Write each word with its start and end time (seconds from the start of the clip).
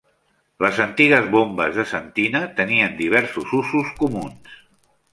Les 0.65 0.79
antigues 0.85 1.27
bombes 1.35 1.77
de 1.81 1.87
sentina 1.93 2.43
tenien 2.63 2.99
diversos 3.05 3.57
usos 3.63 3.97
comuns. 4.05 4.61